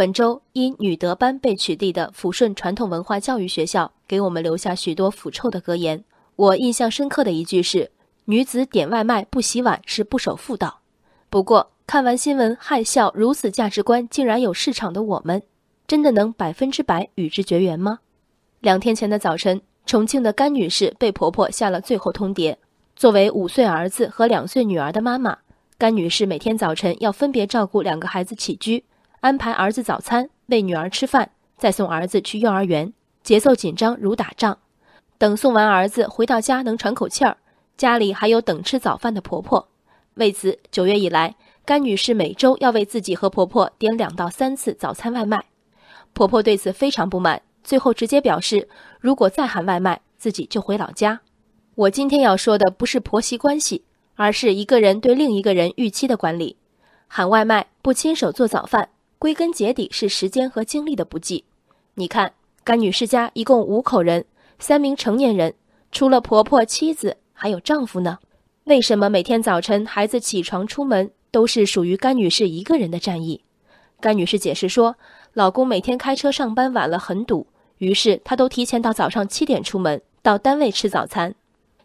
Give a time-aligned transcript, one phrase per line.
[0.00, 6.02] 本周因女德班被取缔的抚顺传统文化教育学校，给我们留下许多腐臭的格言。
[6.36, 7.90] 我印象深刻的一句是
[8.24, 10.80] ：“女子点外卖不洗碗是不守妇道。”
[11.28, 15.42] 不过，看完新闻，害笑如此价值观竟然有市场的我们，
[15.86, 17.98] 真的能百分之百与之绝缘吗？
[18.60, 22.56] 两天前的早晨，重庆的甘女士被婆婆下了最后通牒。
[22.96, 25.36] 作为五岁儿子和两岁女儿的妈妈，
[25.76, 28.84] 甘女士每天早晨要分别照顾两个孩子起居。
[29.20, 32.90] 安排儿子早餐，喂女儿吃饭，再送儿子去幼儿园，
[33.22, 34.56] 节奏紧张如打仗。
[35.18, 37.36] 等送完儿子回到家，能喘口气儿，
[37.76, 39.68] 家里还有等吃早饭的婆婆。
[40.14, 45.44] 为此，九月以来，甘女士每周要为自己和婆婆点两到三次早餐外卖。
[46.14, 48.66] 婆婆对此非常不满，最后直接表示，
[49.00, 51.20] 如果再喊外卖，自己就回老家。
[51.74, 56.56] 我今天要说的不是婆媳关系，而是一个人对另一个人预期的管理。
[57.06, 58.88] 喊外卖不亲手做早饭。
[59.20, 61.44] 归根结底是时间和精力的不济。
[61.92, 62.32] 你看，
[62.64, 64.24] 甘女士家一共五口人，
[64.58, 65.52] 三名成年人，
[65.92, 68.18] 除了婆婆、妻子，还有丈夫呢。
[68.64, 73.42] 为什么每天早晨孩子起床出门都是属于甘女士一个人的战役？
[74.00, 74.96] 甘女士解释说，
[75.34, 81.34] 老公每天开车上班晚了很堵，于是她都提前到早上七点出门到单位吃早餐。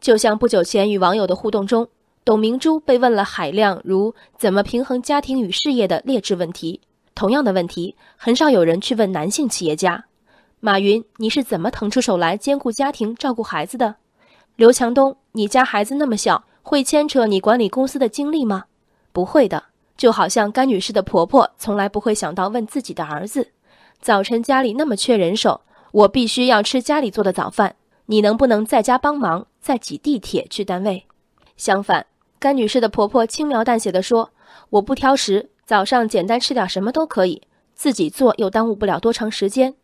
[0.00, 1.88] 就像不久前与网友的互动中，
[2.24, 6.80] 董明珠被问了海量如怎么平衡家庭与事业的劣质问题。
[7.18, 10.04] 同样的问题，很少有人去问男性企业家。
[10.60, 13.96] 马云，你是怎么腾出手来兼顾家庭、照顾孩子的？
[14.54, 18.66] 刘强东，你家孩子那么小，会牵扯你管理公司的精力吗？
[19.10, 19.64] 不会的。
[19.96, 23.48] 就好像甘女士的婆婆，从来不会想到问自己的儿子：
[24.00, 27.74] 早晨家里那么缺人手，我必须要吃家里做的早饭，
[28.06, 31.04] 你能不能在家帮忙，再挤地铁去单位？
[31.56, 32.06] 相反，
[32.38, 34.30] 甘女士的婆婆轻描淡写地说
[34.70, 37.42] ：“我不挑食。”早上简单吃点什么都可以，
[37.74, 39.74] 自己做又耽误不了多长时间。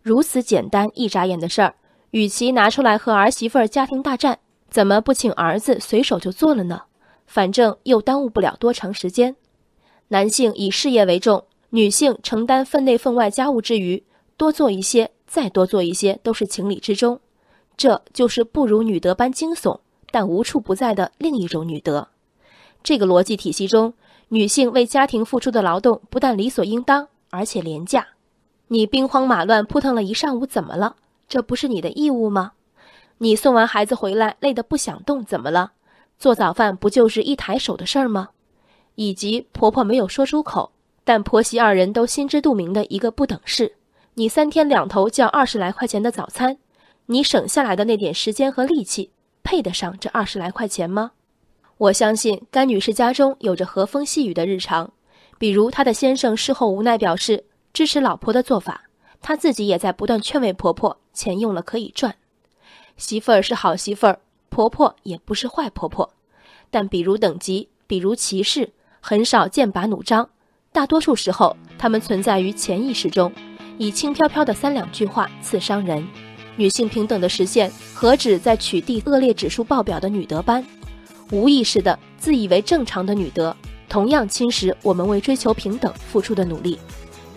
[0.00, 1.74] 如此简单一眨眼的事儿，
[2.12, 4.38] 与其拿出来和儿媳妇儿家庭大战，
[4.70, 6.82] 怎么不请儿子随手就做了呢？
[7.26, 9.34] 反正又耽误不了多长时间。
[10.06, 14.04] 男性以事业为重，女性承担分内分外家务之余，
[14.36, 17.18] 多做一些，再多做一些都是情理之中。
[17.76, 19.80] 这就是不如女德般惊悚，
[20.12, 22.10] 但无处不在的另一种女德。
[22.82, 23.94] 这个逻辑体系中。
[24.28, 28.06] 女性为家庭付出的劳动不但理所应当，而且廉价。
[28.68, 30.96] 你兵荒马乱扑腾了一上午，怎么了？
[31.28, 32.52] 这不是你的义务吗？
[33.18, 35.72] 你送完孩子回来累得不想动，怎么了？
[36.18, 38.30] 做早饭不就是一抬手的事儿吗？
[38.94, 40.72] 以及婆婆没有说出口，
[41.04, 43.74] 但婆媳二人都心知肚明的一个不等式：
[44.14, 46.56] 你三天两头叫二十来块钱的早餐，
[47.04, 49.10] 你省下来的那点时间和力气，
[49.42, 51.12] 配得上这二十来块钱吗？
[51.78, 54.92] 我相信甘女士家中有着和风细雨的日常，
[55.38, 58.82] 比如她的先生事后无奈表示支持老婆的做法，
[59.20, 62.14] 她自己也在不断劝慰婆婆，钱用了可以赚，
[62.96, 66.12] 媳妇儿是好媳妇儿，婆婆也不是坏婆婆，
[66.70, 70.30] 但比如等级，比如歧视，很少剑拔弩张，
[70.72, 73.32] 大多数时候他们存在于潜意识中，
[73.78, 76.06] 以轻飘飘的三两句话刺伤人。
[76.56, 80.64] 女性平等的实现，何止在取缔恶劣指数爆表的女德班？
[81.32, 83.56] 无意识的、自以为正常的女德，
[83.88, 86.78] 同样侵蚀我们为追求平等付出的努力。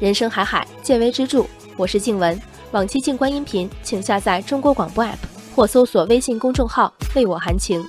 [0.00, 1.44] 人生海海，见微知著。
[1.76, 5.16] 我是静文，往期静观音频，请下载中国广播 APP
[5.54, 7.84] 或搜索微信公众号“为我含情”。